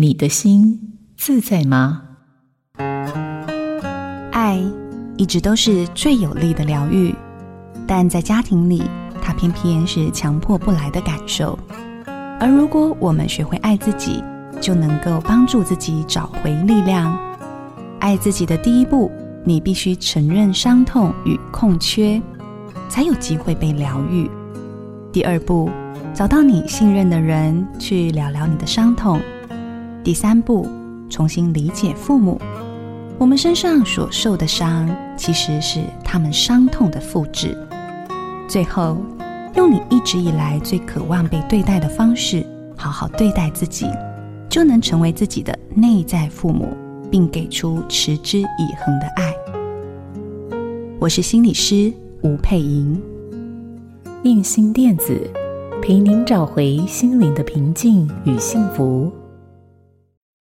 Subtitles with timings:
[0.00, 2.02] 你的心自在吗？
[4.30, 4.62] 爱
[5.16, 7.12] 一直都是最有力的疗愈，
[7.84, 8.84] 但在家庭里，
[9.20, 11.58] 它偏偏是强迫不来的感受。
[12.38, 14.22] 而如果我们学会爱自己，
[14.60, 17.18] 就能够帮助自己找回力量。
[17.98, 19.10] 爱自己的第一步，
[19.42, 22.22] 你必须承认伤痛与空缺，
[22.88, 24.30] 才有机会被疗愈。
[25.10, 25.68] 第二步，
[26.14, 29.20] 找到你信任的人去聊聊你的伤痛。
[30.04, 30.66] 第三步，
[31.10, 32.40] 重新理解父母。
[33.18, 37.56] 我们身上所受的伤，其实是他们伤痛的复制。
[38.48, 38.96] 最后，
[39.54, 42.46] 用你一直以来最渴望被对待的方式，
[42.76, 43.86] 好好对待自己，
[44.48, 46.68] 就能成为自己的内在父母，
[47.10, 49.34] 并给出持之以恒的爱。
[51.00, 53.02] 我是心理师吴佩莹，
[54.22, 55.28] 映兴电子，
[55.82, 59.12] 陪您找回心灵的平静与幸福。